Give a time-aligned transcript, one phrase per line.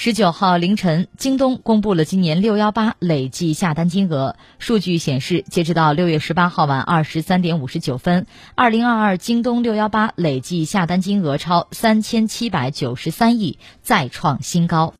[0.00, 8.24] 十九号凌晨京东公布了今年六幺八累计下单金额数据显示截止到六月十八号晚二十三点五十九分
[8.54, 14.94] 二零二二京东六幺八累计下单金额超三千七百九十三亿再创新高。